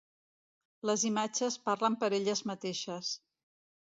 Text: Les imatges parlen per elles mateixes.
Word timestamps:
Les 0.89 1.03
imatges 1.09 1.59
parlen 1.69 1.99
per 2.03 2.09
elles 2.19 2.43
mateixes. 2.53 3.13